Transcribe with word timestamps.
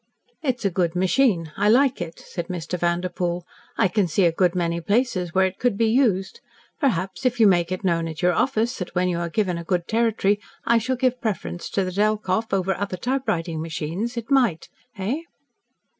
"It 0.41 0.55
is 0.57 0.65
a 0.65 0.71
good 0.71 0.95
machine. 0.95 1.51
I 1.55 1.69
like 1.69 2.01
it," 2.01 2.17
said 2.19 2.47
Mr. 2.47 2.75
Vanderpoel. 2.75 3.45
"I 3.77 3.87
can 3.87 4.07
see 4.07 4.25
a 4.25 4.31
good 4.31 4.55
many 4.55 4.81
places 4.81 5.35
where 5.35 5.45
it 5.45 5.59
could 5.59 5.77
be 5.77 5.85
used. 5.91 6.39
Perhaps, 6.79 7.23
if 7.23 7.39
you 7.39 7.45
make 7.45 7.71
it 7.71 7.83
known 7.83 8.07
at 8.07 8.19
your 8.23 8.33
office 8.33 8.79
that 8.79 8.95
when 8.95 9.09
you 9.09 9.19
are 9.19 9.29
given 9.29 9.59
a 9.59 9.63
good 9.63 9.87
territory, 9.87 10.39
I 10.65 10.79
shall 10.79 10.95
give 10.95 11.21
preference 11.21 11.69
to 11.69 11.83
the 11.85 11.91
Delkoff 11.91 12.51
over 12.51 12.73
other 12.75 12.97
typewriting 12.97 13.61
machines, 13.61 14.17
it 14.17 14.31
might 14.31 14.69
eh?" 14.97 15.19